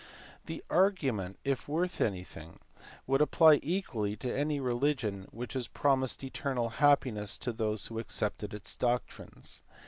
The 0.47 0.63
argu 0.67 1.13
ment, 1.13 1.37
if 1.43 1.67
worth 1.67 2.01
anything, 2.01 2.57
would 3.05 3.21
apply 3.21 3.59
equally 3.61 4.15
to 4.15 4.35
any 4.35 4.59
religion 4.59 5.27
which 5.29 5.55
promised 5.75 6.23
eternal 6.23 6.69
happiness 6.69 7.37
to 7.37 7.53
those 7.53 7.85
who 7.85 7.99
accepted 7.99 8.51
its 8.51 8.75
doctrines. 8.75 9.61